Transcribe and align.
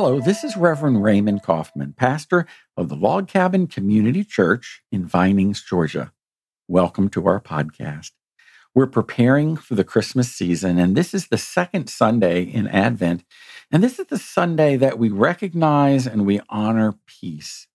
Hello, 0.00 0.20
this 0.20 0.44
is 0.44 0.56
Reverend 0.56 1.02
Raymond 1.02 1.42
Coffman, 1.42 1.92
pastor 1.96 2.46
of 2.76 2.88
the 2.88 2.94
Log 2.94 3.26
Cabin 3.26 3.66
Community 3.66 4.22
Church 4.22 4.80
in 4.92 5.04
Vinings, 5.04 5.60
Georgia. 5.60 6.12
Welcome 6.68 7.08
to 7.08 7.26
our 7.26 7.40
podcast. 7.40 8.12
We're 8.76 8.86
preparing 8.86 9.56
for 9.56 9.74
the 9.74 9.82
Christmas 9.82 10.30
season, 10.30 10.78
and 10.78 10.96
this 10.96 11.14
is 11.14 11.26
the 11.26 11.36
second 11.36 11.90
Sunday 11.90 12.42
in 12.44 12.68
Advent. 12.68 13.24
And 13.72 13.82
this 13.82 13.98
is 13.98 14.06
the 14.06 14.20
Sunday 14.20 14.76
that 14.76 15.00
we 15.00 15.08
recognize 15.08 16.06
and 16.06 16.24
we 16.24 16.40
honor 16.48 16.94
peace. 17.08 17.66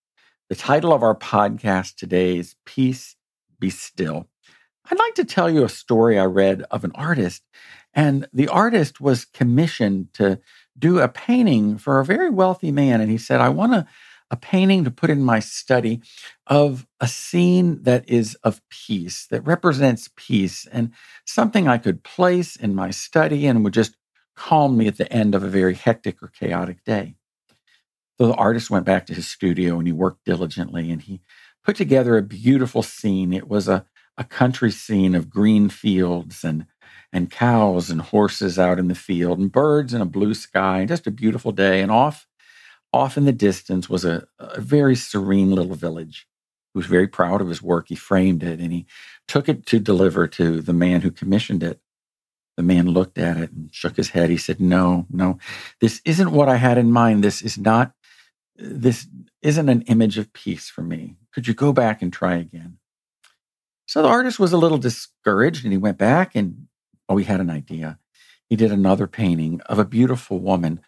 The 0.48 0.56
title 0.56 0.94
of 0.94 1.04
our 1.04 1.16
podcast 1.16 1.96
today 1.96 2.38
is 2.38 2.56
Peace 2.64 3.18
Be 3.60 3.70
Still. 3.70 4.30
I'd 4.90 4.98
like 4.98 5.16
to 5.16 5.26
tell 5.26 5.50
you 5.50 5.66
a 5.66 5.70
story 5.70 6.18
I 6.18 6.26
read 6.26 6.64
of 6.72 6.86
an 6.86 6.94
artist, 6.96 7.44
and 7.94 8.30
the 8.32 8.48
artist 8.48 9.02
was 9.02 9.26
commissioned 9.26 10.14
to 10.14 10.40
do 10.78 11.00
a 11.00 11.08
painting 11.08 11.78
for 11.78 12.00
a 12.00 12.06
very 12.06 12.30
wealthy 12.30 12.72
man. 12.72 13.02
And 13.02 13.12
he 13.12 13.18
said, 13.18 13.42
I 13.42 13.50
want 13.50 13.74
a, 13.74 13.86
a 14.32 14.36
painting 14.36 14.84
to 14.84 14.92
put 14.92 15.10
in 15.10 15.22
my 15.22 15.40
study 15.40 16.02
of 16.48 16.88
a 17.00 17.08
scene 17.08 17.84
that 17.84 18.10
is 18.10 18.36
of 18.44 18.62
peace, 18.70 19.28
that 19.28 19.46
represents 19.46 20.10
peace, 20.16 20.66
and 20.72 20.92
something 21.26 21.68
I 21.68 21.78
could 21.78 22.04
place 22.04 22.56
in 22.56 22.74
my 22.74 22.90
study 22.90 23.46
and 23.46 23.64
would 23.64 23.74
just 23.74 23.96
calm 24.36 24.78
me 24.78 24.88
at 24.88 24.98
the 24.98 25.12
end 25.14 25.36
of 25.36 25.44
a 25.44 25.50
very 25.50 25.76
hectic 25.76 26.22
or 26.24 26.28
chaotic 26.28 26.84
day. 26.84 27.16
So 28.18 28.28
the 28.28 28.36
artist 28.36 28.70
went 28.70 28.86
back 28.86 29.06
to 29.08 29.14
his 29.14 29.30
studio 29.30 29.78
and 29.78 29.88
he 29.88 29.94
worked 29.94 30.26
diligently 30.26 30.92
and 30.92 31.02
he 31.02 31.22
put 31.64 31.76
together 31.76 32.18
a 32.18 32.24
beautiful 32.24 32.84
scene. 32.84 33.34
It 33.34 33.48
was 33.48 33.68
a, 33.68 33.86
a 34.18 34.24
country 34.24 34.72
scene 34.72 35.16
of 35.16 35.30
green 35.30 35.70
fields 35.70 36.44
and 36.44 36.66
and 37.14 37.30
cows 37.30 37.92
and 37.92 38.02
horses 38.02 38.58
out 38.58 38.80
in 38.80 38.88
the 38.88 38.96
field 38.96 39.38
and 39.38 39.52
birds 39.52 39.94
and 39.94 40.02
a 40.02 40.06
blue 40.06 40.34
sky 40.34 40.80
and 40.80 40.90
just 40.90 41.06
a 41.06 41.12
beautiful 41.12 41.52
day. 41.52 41.80
And 41.80 41.92
off, 41.92 42.28
off 42.92 43.16
in 43.18 43.26
the 43.26 43.32
distance 43.32 43.88
was 43.88 44.04
a, 44.04 44.28
a 44.40 44.60
very 44.60 44.96
serene 44.96 45.52
little 45.52 45.76
village. 45.76 46.28
He 46.74 46.80
was 46.80 46.88
very 46.88 47.08
proud 47.08 47.40
of 47.40 47.50
his 47.50 47.62
work. 47.62 47.86
He 47.88 47.96
framed 47.96 48.42
it 48.42 48.60
and 48.60 48.74
he 48.74 48.88
took 49.28 49.48
it 49.48 49.68
to 49.68 49.80
deliver 49.80 50.28
to 50.28 50.60
the 50.60 50.74
man 50.74 51.02
who 51.02 51.12
commissioned 51.12 51.62
it. 51.62 51.80
The 52.58 52.64
man 52.64 52.88
looked 52.88 53.20
at 53.20 53.38
it 53.38 53.52
and 53.52 53.74
shook 53.74 53.96
his 53.96 54.10
head. 54.10 54.30
He 54.32 54.38
said, 54.38 54.60
No, 54.60 55.06
no, 55.10 55.38
this 55.82 56.02
isn't 56.06 56.32
what 56.32 56.50
I 56.50 56.56
had 56.56 56.78
in 56.78 56.92
mind. 56.92 57.24
This 57.24 57.42
is 57.42 57.58
not, 57.58 57.94
this 58.56 59.08
isn't 59.42 59.70
an 59.70 59.82
image 59.84 60.18
of 60.18 60.34
peace 60.34 60.70
for 60.70 60.82
me. 60.82 61.16
Could 61.32 61.48
you 61.48 61.54
go 61.54 61.74
back 61.74 62.02
and 62.02 62.12
try 62.12 62.36
again? 62.36 62.78
So 63.88 64.02
the 64.02 64.08
artist 64.08 64.40
was 64.40 64.54
a 64.54 64.58
little 64.58 64.78
discouraged 64.78 65.64
and 65.64 65.74
he 65.74 65.78
went 65.78 65.98
back 65.98 66.36
and 66.36 66.63
Oh, 67.14 67.18
he 67.18 67.26
had 67.26 67.40
an 67.40 67.52
idea. 67.52 68.00
He 68.50 68.56
did 68.56 68.72
another 68.72 69.06
painting 69.06 69.62
of 69.68 69.78
a 69.78 69.86
beautiful 69.86 70.40
woman 70.40 70.82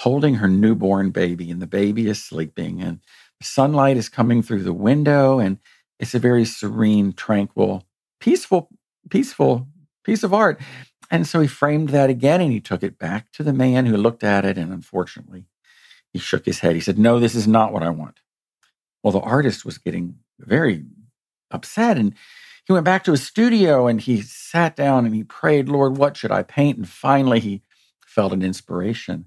holding 0.00 0.34
her 0.34 0.46
newborn 0.46 1.08
baby, 1.08 1.50
and 1.50 1.62
the 1.62 1.66
baby 1.66 2.06
is 2.06 2.22
sleeping, 2.22 2.82
and 2.82 3.00
the 3.38 3.46
sunlight 3.46 3.96
is 3.96 4.10
coming 4.10 4.42
through 4.42 4.62
the 4.62 4.74
window, 4.74 5.38
and 5.38 5.58
it's 5.98 6.14
a 6.14 6.18
very 6.18 6.44
serene, 6.44 7.14
tranquil, 7.14 7.86
peaceful, 8.20 8.68
peaceful 9.08 9.68
piece 10.04 10.22
of 10.22 10.34
art. 10.34 10.60
And 11.10 11.26
so 11.26 11.40
he 11.40 11.48
framed 11.48 11.88
that 11.88 12.10
again 12.10 12.42
and 12.42 12.52
he 12.52 12.60
took 12.60 12.82
it 12.82 12.98
back 12.98 13.32
to 13.32 13.42
the 13.42 13.54
man 13.54 13.86
who 13.86 13.96
looked 13.96 14.22
at 14.22 14.44
it. 14.44 14.58
And 14.58 14.70
unfortunately, 14.70 15.46
he 16.12 16.18
shook 16.18 16.44
his 16.44 16.58
head. 16.60 16.74
He 16.74 16.80
said, 16.80 16.98
No, 16.98 17.18
this 17.18 17.34
is 17.34 17.48
not 17.48 17.72
what 17.72 17.82
I 17.82 17.88
want. 17.88 18.20
Well, 19.02 19.12
the 19.12 19.20
artist 19.20 19.64
was 19.64 19.78
getting 19.78 20.16
very 20.38 20.84
upset 21.50 21.96
and 21.96 22.14
he 22.70 22.74
went 22.74 22.84
back 22.84 23.02
to 23.04 23.10
his 23.10 23.26
studio 23.26 23.88
and 23.88 24.00
he 24.00 24.22
sat 24.22 24.76
down 24.76 25.04
and 25.04 25.12
he 25.12 25.24
prayed, 25.24 25.68
Lord, 25.68 25.96
what 25.96 26.16
should 26.16 26.30
I 26.30 26.44
paint? 26.44 26.78
And 26.78 26.88
finally, 26.88 27.40
he 27.40 27.62
felt 28.06 28.32
an 28.32 28.42
inspiration. 28.42 29.26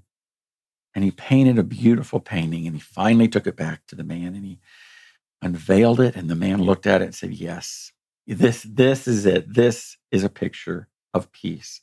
And 0.94 1.04
he 1.04 1.10
painted 1.10 1.58
a 1.58 1.62
beautiful 1.62 2.20
painting 2.20 2.66
and 2.66 2.74
he 2.74 2.80
finally 2.80 3.28
took 3.28 3.46
it 3.46 3.56
back 3.56 3.86
to 3.88 3.96
the 3.96 4.04
man 4.04 4.34
and 4.34 4.46
he 4.46 4.60
unveiled 5.42 6.00
it 6.00 6.16
and 6.16 6.30
the 6.30 6.34
man 6.34 6.62
looked 6.62 6.86
at 6.86 7.02
it 7.02 7.06
and 7.06 7.14
said 7.14 7.32
yes 7.32 7.92
this 8.26 8.62
this 8.62 9.06
is 9.06 9.26
it. 9.26 9.52
This 9.52 9.98
is 10.10 10.24
a 10.24 10.30
picture 10.30 10.88
of 11.12 11.30
peace. 11.32 11.82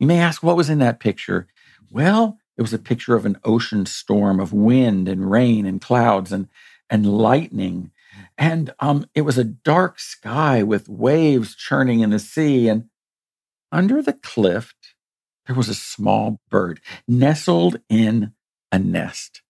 You 0.00 0.08
may 0.08 0.18
ask 0.18 0.42
what 0.42 0.56
was 0.56 0.68
in 0.70 0.80
that 0.80 1.00
picture? 1.00 1.46
Well 1.90 2.38
it 2.56 2.62
was 2.62 2.74
a 2.74 2.78
picture 2.78 3.14
of 3.14 3.26
an 3.26 3.38
ocean 3.44 3.86
storm 3.86 4.40
of 4.40 4.52
wind 4.52 5.08
and 5.08 5.30
rain 5.30 5.66
and 5.66 5.80
clouds 5.80 6.32
and 6.32 6.48
and 6.90 7.06
lightning 7.06 7.92
and 8.36 8.72
um, 8.80 9.06
it 9.14 9.22
was 9.22 9.38
a 9.38 9.44
dark 9.44 9.98
sky 9.98 10.62
with 10.62 10.88
waves 10.88 11.54
churning 11.54 12.00
in 12.00 12.10
the 12.10 12.18
sea. 12.18 12.68
And 12.68 12.84
under 13.70 14.02
the 14.02 14.12
cliff, 14.12 14.74
there 15.46 15.56
was 15.56 15.68
a 15.68 15.74
small 15.74 16.40
bird 16.50 16.80
nestled 17.06 17.76
in 17.88 18.32
a 18.72 18.78
nest. 18.78 19.42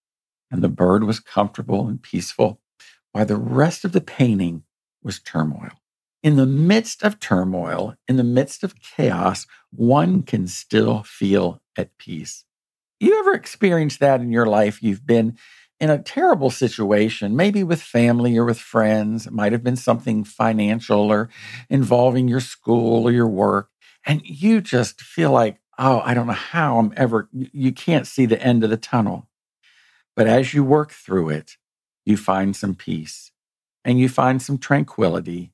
And 0.50 0.62
the 0.62 0.68
bird 0.68 1.04
was 1.04 1.20
comfortable 1.20 1.88
and 1.88 2.02
peaceful, 2.02 2.60
while 3.12 3.26
the 3.26 3.36
rest 3.36 3.84
of 3.84 3.92
the 3.92 4.00
painting 4.00 4.64
was 5.02 5.18
turmoil. 5.18 5.70
In 6.22 6.36
the 6.36 6.46
midst 6.46 7.02
of 7.02 7.20
turmoil, 7.20 7.94
in 8.08 8.16
the 8.16 8.24
midst 8.24 8.64
of 8.64 8.80
chaos, 8.80 9.46
one 9.70 10.22
can 10.22 10.46
still 10.46 11.02
feel 11.02 11.60
at 11.76 11.96
peace. 11.98 12.44
You 13.00 13.18
ever 13.18 13.34
experienced 13.34 14.00
that 14.00 14.20
in 14.20 14.32
your 14.32 14.46
life? 14.46 14.82
You've 14.82 15.06
been 15.06 15.36
in 15.84 15.90
a 15.90 15.98
terrible 15.98 16.48
situation, 16.48 17.36
maybe 17.36 17.62
with 17.62 17.82
family 17.82 18.38
or 18.38 18.46
with 18.46 18.58
friends. 18.58 19.26
It 19.26 19.34
might 19.34 19.52
have 19.52 19.62
been 19.62 19.76
something 19.76 20.24
financial 20.24 21.12
or 21.12 21.28
involving 21.68 22.26
your 22.26 22.40
school 22.40 23.04
or 23.04 23.12
your 23.12 23.28
work. 23.28 23.68
And 24.06 24.22
you 24.24 24.62
just 24.62 25.02
feel 25.02 25.30
like, 25.30 25.58
oh, 25.78 26.00
I 26.02 26.14
don't 26.14 26.26
know 26.26 26.32
how 26.32 26.78
I'm 26.78 26.94
ever, 26.96 27.28
you 27.32 27.70
can't 27.70 28.06
see 28.06 28.24
the 28.24 28.40
end 28.40 28.64
of 28.64 28.70
the 28.70 28.78
tunnel. 28.78 29.28
But 30.16 30.26
as 30.26 30.54
you 30.54 30.64
work 30.64 30.90
through 30.90 31.28
it, 31.28 31.58
you 32.06 32.16
find 32.16 32.56
some 32.56 32.74
peace 32.74 33.30
and 33.84 34.00
you 34.00 34.08
find 34.08 34.40
some 34.40 34.56
tranquility 34.56 35.52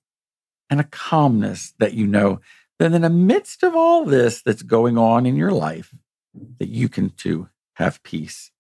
and 0.71 0.79
a 0.79 0.85
calmness 0.85 1.75
that 1.81 1.95
you 1.95 2.07
know 2.07 2.41
that 2.79 2.93
in 2.93 3.03
the 3.03 3.11
midst 3.11 3.65
of 3.65 3.75
all 3.75 4.05
this 4.05 4.43
that's 4.43 4.62
going 4.62 4.97
on 4.97 5.27
in 5.27 5.35
your 5.35 5.51
life, 5.51 5.93
that 6.61 6.69
you 6.69 6.89
can 6.89 7.11
too 7.11 7.49
have 7.75 8.01
peace. 8.05 8.53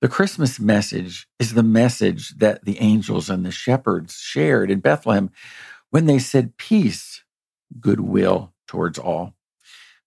The 0.00 0.08
Christmas 0.08 0.60
message 0.60 1.26
is 1.40 1.54
the 1.54 1.64
message 1.64 2.36
that 2.38 2.64
the 2.64 2.78
angels 2.78 3.28
and 3.28 3.44
the 3.44 3.50
shepherds 3.50 4.14
shared 4.14 4.70
in 4.70 4.78
Bethlehem 4.78 5.30
when 5.90 6.06
they 6.06 6.20
said, 6.20 6.56
Peace, 6.56 7.24
goodwill 7.80 8.52
towards 8.68 8.96
all. 8.96 9.34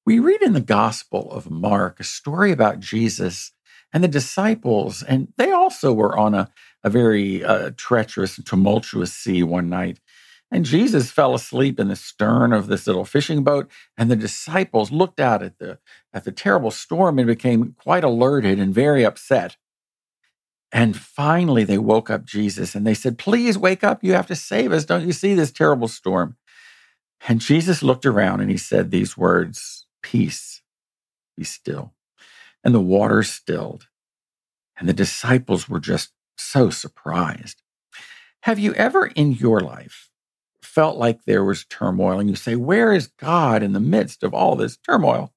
We 0.06 0.20
read 0.20 0.42
in 0.42 0.54
the 0.54 0.62
Gospel 0.62 1.30
of 1.32 1.52
Mark 1.52 2.00
a 2.00 2.06
story 2.06 2.54
about 2.54 2.80
Jesus 2.80 3.52
and 3.92 4.02
the 4.02 4.08
disciples, 4.08 5.04
and 5.04 5.28
they 5.36 5.52
also 5.52 5.92
were 5.92 6.18
on 6.18 6.36
a, 6.36 6.50
a 6.86 6.90
very 6.90 7.44
uh, 7.44 7.72
treacherous 7.76 8.38
and 8.38 8.48
tumultuous 8.48 9.14
sea 9.14 9.44
one 9.44 9.70
night. 9.70 10.00
And 10.50 10.64
Jesus 10.64 11.12
fell 11.12 11.36
asleep 11.36 11.82
in 11.82 11.90
the 11.90 11.98
stern 11.98 12.54
of 12.54 12.68
this 12.68 12.88
little 12.88 13.06
fishing 13.06 13.44
boat, 13.44 13.70
and 13.98 14.10
the 14.10 14.16
disciples 14.16 14.90
looked 14.90 15.20
out 15.20 15.44
at 15.44 15.60
the 15.60 15.80
at 16.14 16.24
the 16.24 16.32
terrible 16.32 16.72
storm 16.72 17.20
and 17.20 17.28
became 17.28 17.76
quite 17.78 18.06
alerted 18.06 18.58
and 18.58 18.74
very 18.74 19.06
upset. 19.06 19.58
And 20.72 20.98
finally, 20.98 21.64
they 21.64 21.78
woke 21.78 22.10
up 22.10 22.24
Jesus 22.24 22.76
and 22.76 22.88
they 22.88 22.94
said, 22.94 23.18
Please 23.18 23.58
wake 23.58 23.84
up. 23.84 24.04
You 24.04 24.14
have 24.14 24.28
to 24.28 24.36
save 24.36 24.72
us. 24.72 24.86
Don't 24.86 25.06
you 25.06 25.12
see 25.12 25.34
this 25.34 25.52
terrible 25.52 25.88
storm? 25.88 26.38
And 27.28 27.42
Jesus 27.42 27.84
looked 27.84 28.06
around 28.06 28.40
and 28.42 28.50
he 28.50 28.58
said 28.58 28.90
these 28.90 29.18
words 29.18 29.86
Peace, 30.02 30.62
be 31.38 31.44
still. 31.44 31.94
And 32.64 32.74
the 32.74 32.80
water 32.80 33.22
stilled. 33.24 33.88
And 34.78 34.88
the 34.88 34.94
disciples 34.94 35.68
were 35.68 35.80
just 35.80 36.12
so 36.38 36.70
surprised. 36.70 37.62
Have 38.44 38.58
you 38.58 38.74
ever 38.74 39.06
in 39.08 39.34
your 39.34 39.60
life 39.60 40.10
felt 40.64 40.98
like 40.98 41.26
there 41.26 41.44
was 41.44 41.66
turmoil 41.66 42.20
and 42.20 42.30
you 42.30 42.36
say, 42.36 42.56
Where 42.56 42.94
is 42.94 43.08
God 43.08 43.62
in 43.62 43.74
the 43.74 43.80
midst 43.80 44.24
of 44.24 44.34
all 44.34 44.56
this 44.56 44.78
turmoil? 44.78 45.34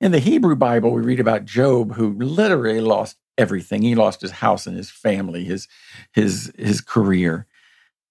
In 0.00 0.10
the 0.10 0.18
Hebrew 0.18 0.56
Bible, 0.56 0.90
we 0.90 1.02
read 1.02 1.20
about 1.20 1.44
Job, 1.44 1.94
who 1.94 2.14
literally 2.18 2.80
lost 2.80 3.18
everything. 3.42 3.82
He 3.82 3.94
lost 3.94 4.22
his 4.22 4.30
house 4.30 4.66
and 4.66 4.76
his 4.76 4.90
family, 4.90 5.44
his 5.44 5.68
his 6.12 6.52
his 6.56 6.80
career. 6.80 7.46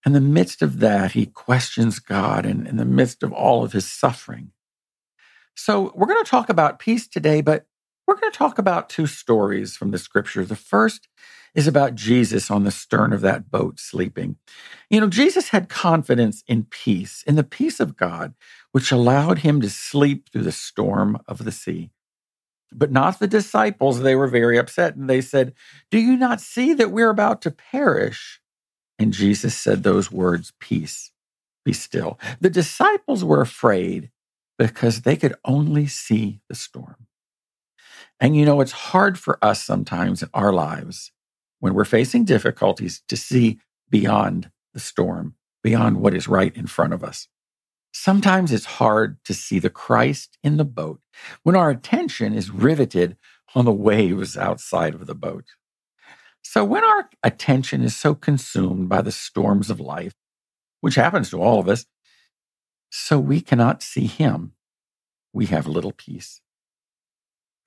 In 0.05 0.13
the 0.13 0.21
midst 0.21 0.61
of 0.61 0.79
that, 0.79 1.13
he 1.13 1.25
questions 1.25 1.99
God 1.99 2.45
and 2.45 2.67
in 2.67 2.77
the 2.77 2.85
midst 2.85 3.23
of 3.23 3.31
all 3.31 3.63
of 3.63 3.71
his 3.71 3.89
suffering. 3.89 4.51
So 5.55 5.91
we're 5.95 6.07
going 6.07 6.23
to 6.23 6.29
talk 6.29 6.49
about 6.49 6.79
peace 6.79 7.07
today, 7.07 7.41
but 7.41 7.65
we're 8.07 8.19
going 8.19 8.31
to 8.31 8.37
talk 8.37 8.57
about 8.57 8.89
two 8.89 9.07
stories 9.07 9.77
from 9.77 9.91
the 9.91 9.97
scripture. 9.97 10.43
The 10.43 10.55
first 10.55 11.07
is 11.53 11.67
about 11.67 11.95
Jesus 11.95 12.49
on 12.49 12.63
the 12.63 12.71
stern 12.71 13.13
of 13.13 13.21
that 13.21 13.51
boat 13.51 13.79
sleeping. 13.79 14.37
You 14.89 15.01
know, 15.01 15.07
Jesus 15.07 15.49
had 15.49 15.69
confidence 15.69 16.43
in 16.47 16.65
peace, 16.65 17.23
in 17.27 17.35
the 17.35 17.43
peace 17.43 17.79
of 17.79 17.95
God, 17.95 18.33
which 18.71 18.91
allowed 18.91 19.39
him 19.39 19.61
to 19.61 19.69
sleep 19.69 20.29
through 20.29 20.43
the 20.43 20.51
storm 20.51 21.19
of 21.27 21.43
the 21.45 21.51
sea 21.51 21.91
but 22.71 22.91
not 22.91 23.19
the 23.19 23.27
disciples. 23.27 23.99
They 23.99 24.15
were 24.15 24.27
very 24.27 24.57
upset 24.57 24.95
and 24.95 25.09
they 25.09 25.21
said, 25.21 25.53
Do 25.89 25.99
you 25.99 26.15
not 26.15 26.41
see 26.41 26.73
that 26.73 26.91
we're 26.91 27.09
about 27.09 27.41
to 27.43 27.51
perish? 27.51 28.39
And 28.97 29.13
Jesus 29.13 29.55
said 29.55 29.83
those 29.83 30.11
words, 30.11 30.53
Peace, 30.59 31.11
be 31.65 31.73
still. 31.73 32.19
The 32.39 32.49
disciples 32.49 33.23
were 33.23 33.41
afraid 33.41 34.11
because 34.57 35.01
they 35.01 35.15
could 35.15 35.35
only 35.43 35.87
see 35.87 36.39
the 36.47 36.55
storm. 36.55 37.07
And 38.19 38.35
you 38.35 38.45
know, 38.45 38.61
it's 38.61 38.71
hard 38.71 39.17
for 39.17 39.43
us 39.43 39.63
sometimes 39.63 40.21
in 40.21 40.29
our 40.33 40.53
lives 40.53 41.11
when 41.59 41.73
we're 41.73 41.85
facing 41.85 42.25
difficulties 42.25 43.01
to 43.07 43.17
see 43.17 43.59
beyond 43.89 44.51
the 44.73 44.79
storm, 44.79 45.35
beyond 45.63 45.97
what 45.97 46.13
is 46.13 46.27
right 46.27 46.55
in 46.55 46.67
front 46.67 46.93
of 46.93 47.03
us. 47.03 47.27
Sometimes 47.91 48.51
it's 48.51 48.65
hard 48.65 49.17
to 49.25 49.33
see 49.33 49.59
the 49.59 49.69
Christ 49.69 50.37
in 50.43 50.57
the 50.57 50.65
boat 50.65 51.01
when 51.43 51.55
our 51.55 51.69
attention 51.69 52.33
is 52.33 52.51
riveted 52.51 53.17
on 53.55 53.65
the 53.65 53.71
waves 53.71 54.37
outside 54.37 54.95
of 54.95 55.07
the 55.07 55.15
boat. 55.15 55.45
So, 56.43 56.63
when 56.65 56.83
our 56.83 57.09
attention 57.23 57.83
is 57.83 57.95
so 57.95 58.15
consumed 58.15 58.89
by 58.89 59.01
the 59.01 59.11
storms 59.11 59.69
of 59.69 59.79
life, 59.79 60.13
which 60.81 60.95
happens 60.95 61.29
to 61.29 61.41
all 61.41 61.59
of 61.59 61.69
us, 61.69 61.85
so 62.89 63.19
we 63.19 63.41
cannot 63.41 63.83
see 63.83 64.07
Him, 64.07 64.53
we 65.33 65.45
have 65.47 65.67
little 65.67 65.93
peace. 65.93 66.41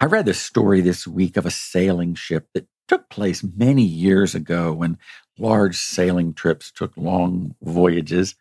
I 0.01 0.07
read 0.07 0.27
this 0.27 0.41
story 0.41 0.81
this 0.81 1.07
week 1.07 1.37
of 1.37 1.47
a 1.47 1.51
sailing 1.51 2.15
ship 2.15 2.49
that 2.55 2.67
took 2.89 3.09
place 3.09 3.43
many 3.43 3.83
years 3.83 4.35
ago 4.35 4.73
when 4.73 4.99
large 5.39 5.77
sailing 5.77 6.35
trips 6.35 6.71
took 6.71 6.97
long 6.97 7.55
voyages. 7.63 8.35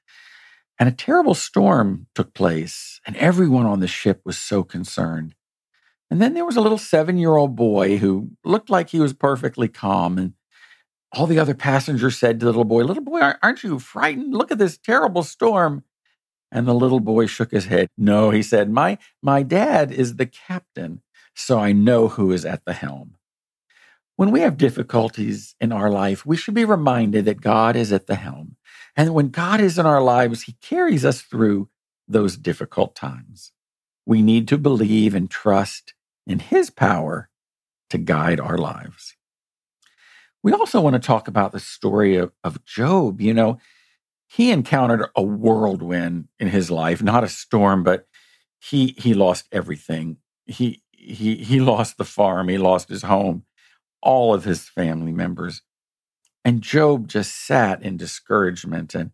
And 0.84 0.92
a 0.92 0.98
terrible 0.98 1.34
storm 1.34 2.08
took 2.14 2.34
place, 2.34 3.00
and 3.08 3.16
everyone 3.16 3.66
on 3.66 3.80
the 3.80 3.88
ship 3.88 4.20
was 4.26 4.38
so 4.38 4.66
concerned. 4.66 5.34
And 6.12 6.22
then 6.22 6.34
there 6.34 6.44
was 6.44 6.58
a 6.58 6.62
little 6.62 6.78
seven 6.78 7.18
year 7.18 7.38
old 7.38 7.56
boy 7.56 8.00
who 8.00 8.32
looked 8.44 8.70
like 8.70 8.90
he 8.90 9.00
was 9.00 9.14
perfectly 9.14 9.70
calm. 9.70 10.18
And 10.18 10.34
all 11.14 11.26
the 11.26 11.40
other 11.40 11.54
passengers 11.54 12.18
said 12.18 12.38
to 12.38 12.46
the 12.46 12.50
little 12.50 12.66
boy, 12.66 12.84
Little 12.84 13.02
boy, 13.02 13.22
aren't 13.42 13.64
you 13.64 13.80
frightened? 13.80 14.34
Look 14.34 14.52
at 14.52 14.58
this 14.58 14.78
terrible 14.78 15.24
storm. 15.24 15.86
And 16.52 16.68
the 16.68 16.74
little 16.74 17.00
boy 17.00 17.28
shook 17.28 17.52
his 17.52 17.68
head. 17.68 17.88
No, 17.98 18.32
he 18.32 18.44
said, 18.44 18.70
My, 18.70 18.98
my 19.22 19.42
dad 19.42 19.90
is 19.90 20.18
the 20.18 20.26
captain, 20.26 21.02
so 21.34 21.60
I 21.60 21.72
know 21.72 22.10
who 22.10 22.34
is 22.34 22.44
at 22.44 22.66
the 22.66 22.74
helm. 22.74 23.16
When 24.18 24.32
we 24.32 24.42
have 24.42 24.58
difficulties 24.58 25.56
in 25.62 25.72
our 25.72 25.90
life, 25.90 26.26
we 26.26 26.36
should 26.36 26.56
be 26.56 26.66
reminded 26.66 27.24
that 27.24 27.40
God 27.40 27.78
is 27.78 27.94
at 27.94 28.08
the 28.08 28.16
helm. 28.16 28.58
And 28.96 29.14
when 29.14 29.30
God 29.30 29.60
is 29.60 29.80
in 29.80 29.86
our 29.86 30.02
lives, 30.02 30.44
He 30.44 30.54
carries 30.62 31.04
us 31.04 31.22
through 31.22 31.70
those 32.08 32.38
difficult 32.38 32.96
times. 32.96 33.52
We 34.06 34.22
need 34.22 34.48
to 34.50 34.58
believe 34.58 35.16
and 35.16 35.30
trust 35.30 35.94
in 36.28 36.40
His 36.40 36.70
power 36.70 37.30
to 37.90 37.98
guide 37.98 38.40
our 38.40 38.58
lives. 38.58 39.16
We 40.44 40.52
also 40.52 40.82
want 40.82 40.96
to 40.96 41.00
talk 41.00 41.28
about 41.28 41.54
the 41.54 41.60
story 41.60 42.18
of, 42.18 42.32
of 42.44 42.66
Job. 42.66 43.22
You 43.22 43.34
know, 43.34 43.60
he 44.28 44.52
encountered 44.52 45.10
a 45.16 45.22
whirlwind 45.22 46.28
in 46.40 46.48
his 46.48 46.72
life, 46.72 47.04
not 47.04 47.24
a 47.24 47.30
storm, 47.30 47.84
but 47.84 48.08
he 48.60 48.96
he 48.98 49.14
lost 49.14 49.48
everything. 49.52 50.18
He 50.46 50.82
he 50.92 51.36
he 51.36 51.60
lost 51.60 51.98
the 51.98 52.06
farm, 52.06 52.50
he 52.50 52.58
lost 52.58 52.90
his 52.90 53.04
home, 53.04 53.46
all 54.02 54.34
of 54.34 54.44
his 54.44 54.68
family 54.68 55.12
members. 55.12 55.62
And 56.46 56.62
Job 56.62 57.08
just 57.08 57.46
sat 57.46 57.82
in 57.82 57.98
discouragement 57.98 58.96
and 58.96 59.12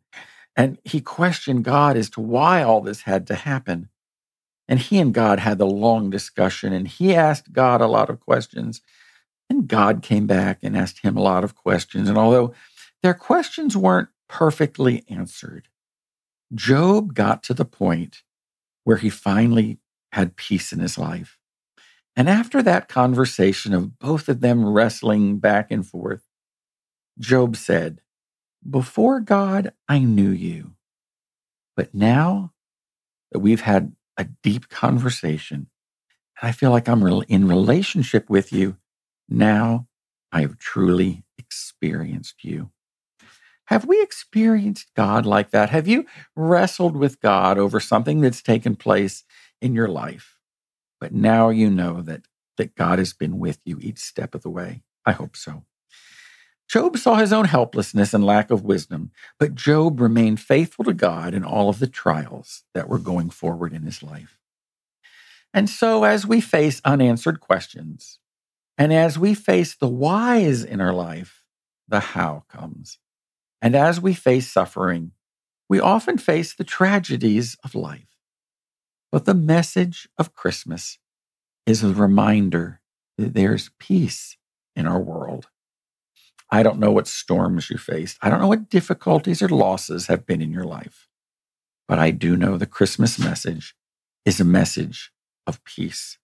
and 0.56 0.78
he 0.84 1.00
questioned 1.00 1.64
God 1.64 1.96
as 1.96 2.10
to 2.12 2.22
why 2.22 2.64
all 2.64 2.82
this 2.82 3.04
had 3.04 3.28
to 3.28 3.36
happen. 3.36 3.88
And 4.68 4.78
he 4.78 5.00
and 5.00 5.14
God 5.14 5.40
had 5.40 5.58
the 5.58 5.66
long 5.66 6.10
discussion 6.10 6.74
and 6.74 6.86
he 6.86 7.16
asked 7.16 7.54
God 7.54 7.80
a 7.80 7.88
lot 7.88 8.10
of 8.10 8.20
questions. 8.20 8.82
And 9.50 9.70
God 9.70 10.04
came 10.04 10.28
back 10.28 10.60
and 10.62 10.76
asked 10.76 11.00
him 11.00 11.16
a 11.16 11.22
lot 11.22 11.46
of 11.46 11.56
questions. 11.56 12.10
And 12.10 12.18
although 12.18 12.54
their 13.02 13.14
questions 13.14 13.78
weren't 13.78 14.10
perfectly 14.28 15.06
answered, 15.08 15.70
Job 16.54 17.14
got 17.14 17.42
to 17.44 17.54
the 17.54 17.66
point 17.66 18.24
where 18.84 18.98
he 18.98 19.10
finally 19.10 19.80
had 20.12 20.36
peace 20.36 20.74
in 20.74 20.80
his 20.80 20.98
life. 20.98 21.38
And 22.16 22.28
after 22.28 22.62
that 22.62 22.90
conversation 22.90 23.74
of 23.74 23.98
both 23.98 24.28
of 24.28 24.42
them 24.42 24.68
wrestling 24.68 25.38
back 25.38 25.72
and 25.72 25.88
forth, 25.88 26.29
Job 27.20 27.58
said, 27.58 28.02
Before 28.70 29.20
God, 29.20 29.74
I 29.88 30.00
knew 30.00 30.32
you. 30.32 30.74
But 31.76 31.94
now 31.96 32.54
that 33.32 33.40
we've 33.40 33.62
had 33.62 33.94
a 34.18 34.26
deep 34.44 34.70
conversation, 34.70 35.68
and 36.42 36.50
I 36.50 36.52
feel 36.54 36.72
like 36.72 36.90
I'm 36.90 37.04
in 37.30 37.48
relationship 37.48 38.30
with 38.30 38.54
you, 38.54 38.78
now 39.30 39.88
I 40.32 40.42
have 40.42 40.58
truly 40.60 41.24
experienced 41.38 42.44
you. 42.44 42.72
Have 43.68 43.86
we 43.86 44.02
experienced 44.02 44.92
God 44.96 45.26
like 45.26 45.52
that? 45.52 45.72
Have 45.72 45.88
you 45.88 46.06
wrestled 46.36 46.98
with 46.98 47.22
God 47.22 47.58
over 47.58 47.80
something 47.80 48.22
that's 48.22 48.44
taken 48.44 48.76
place 48.76 49.24
in 49.62 49.76
your 49.76 49.90
life? 49.90 50.40
But 51.00 51.14
now 51.14 51.50
you 51.50 51.70
know 51.70 52.02
that, 52.04 52.24
that 52.58 52.76
God 52.76 53.00
has 53.00 53.14
been 53.14 53.40
with 53.40 53.60
you 53.66 53.80
each 53.82 54.00
step 54.00 54.36
of 54.36 54.44
the 54.44 54.50
way. 54.52 54.84
I 55.06 55.14
hope 55.14 55.38
so. 55.38 55.66
Job 56.70 56.98
saw 56.98 57.16
his 57.16 57.34
own 57.34 57.46
helplessness 57.46 58.14
and 58.14 58.24
lack 58.24 58.52
of 58.52 58.64
wisdom, 58.64 59.12
but 59.40 59.56
Job 59.56 60.00
remained 60.00 60.40
faithful 60.40 60.86
to 60.86 60.94
God 60.94 61.34
in 61.34 61.44
all 61.44 61.68
of 61.68 61.80
the 61.80 61.88
trials 61.88 62.64
that 62.76 62.88
were 62.88 63.00
going 63.00 63.32
forward 63.32 63.74
in 63.74 63.82
his 63.82 64.04
life. 64.04 64.40
And 65.52 65.68
so, 65.68 66.04
as 66.04 66.28
we 66.28 66.42
face 66.42 66.80
unanswered 66.86 67.40
questions, 67.40 68.20
and 68.78 68.94
as 68.94 69.18
we 69.18 69.34
face 69.34 69.76
the 69.76 69.90
whys 69.90 70.64
in 70.64 70.80
our 70.80 70.94
life, 70.94 71.44
the 71.88 72.00
how 72.00 72.44
comes. 72.48 73.00
And 73.62 73.76
as 73.76 74.00
we 74.00 74.14
face 74.14 74.50
suffering, 74.50 75.12
we 75.68 75.80
often 75.80 76.20
face 76.20 76.54
the 76.54 76.64
tragedies 76.64 77.58
of 77.64 77.74
life. 77.74 78.16
But 79.12 79.26
the 79.26 79.34
message 79.34 80.08
of 80.20 80.36
Christmas 80.36 81.00
is 81.66 81.84
a 81.84 81.94
reminder 81.94 82.80
that 83.18 83.34
there's 83.34 83.72
peace 83.80 84.38
in 84.76 84.86
our 84.86 85.00
world. 85.00 85.48
I 86.52 86.64
don't 86.64 86.80
know 86.80 86.92
what 86.92 87.08
storms 87.08 87.70
you 87.70 87.78
faced. 87.78 88.18
I 88.22 88.30
don't 88.30 88.42
know 88.42 88.48
what 88.48 88.70
difficulties 88.70 89.42
or 89.42 89.50
losses 89.50 90.08
have 90.08 90.26
been 90.26 90.42
in 90.42 90.52
your 90.52 90.64
life. 90.64 91.08
But 91.88 92.00
I 92.00 92.12
do 92.12 92.36
know 92.36 92.58
the 92.58 92.66
Christmas 92.66 93.20
message 93.20 93.76
is 94.26 94.40
a 94.40 94.46
message 94.46 95.12
of 95.46 95.64
peace. 95.64 96.18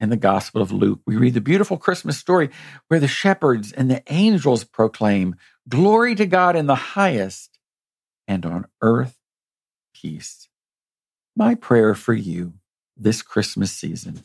In 0.00 0.08
the 0.08 0.16
Gospel 0.16 0.62
of 0.62 0.72
Luke, 0.72 1.00
we 1.06 1.16
read 1.16 1.34
the 1.34 1.40
beautiful 1.40 1.76
Christmas 1.76 2.16
story 2.16 2.48
where 2.88 3.00
the 3.00 3.08
shepherds 3.08 3.70
and 3.70 3.90
the 3.90 4.02
angels 4.08 4.64
proclaim, 4.64 5.36
Glory 5.68 6.14
to 6.14 6.26
God 6.26 6.56
in 6.56 6.66
the 6.66 6.74
highest, 6.74 7.58
and 8.26 8.46
on 8.46 8.66
earth, 8.80 9.18
peace. 9.94 10.48
My 11.36 11.54
prayer 11.54 11.94
for 11.94 12.14
you 12.14 12.54
this 12.96 13.22
Christmas 13.22 13.72
season, 13.72 14.24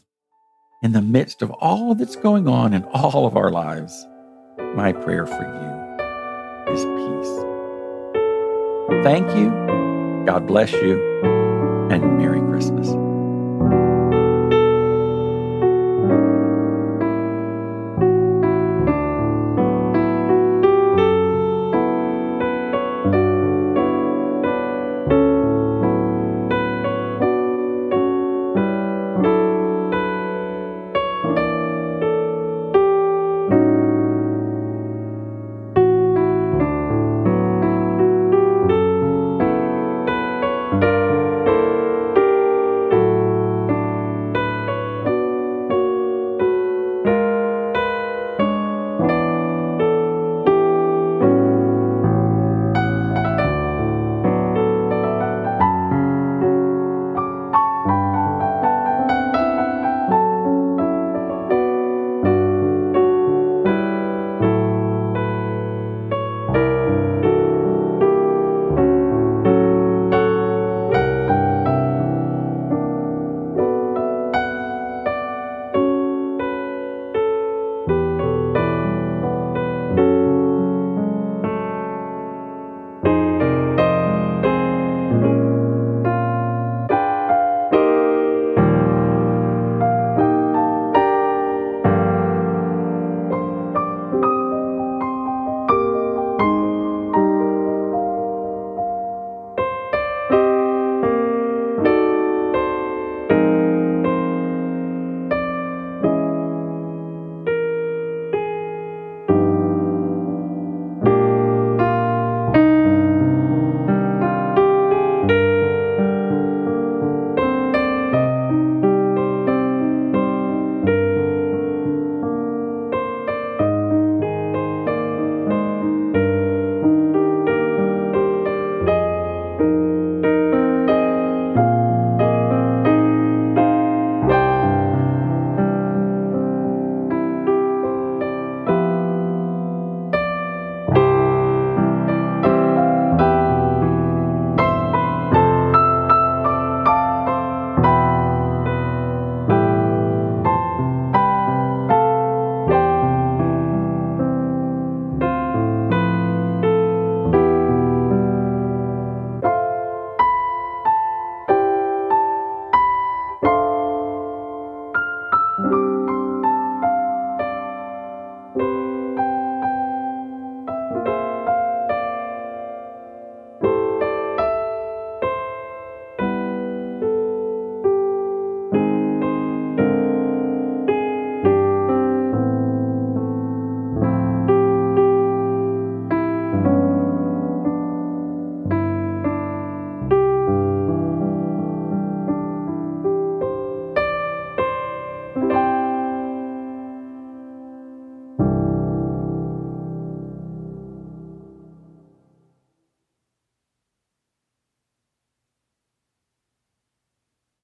in 0.81 0.93
the 0.93 1.01
midst 1.01 1.41
of 1.41 1.51
all 1.51 1.93
that's 1.95 2.15
going 2.15 2.47
on 2.47 2.73
in 2.73 2.83
all 2.85 3.25
of 3.25 3.35
our 3.35 3.49
lives, 3.49 4.07
my 4.57 4.91
prayer 4.91 5.25
for 5.25 5.43
you 5.43 6.73
is 6.73 6.83
peace. 6.83 7.45
Thank 9.03 9.27
you. 9.35 9.49
God 10.25 10.47
bless 10.47 10.71
you. 10.73 11.01
And 11.91 12.17
Merry 12.17 12.41
Christmas. 12.41 13.04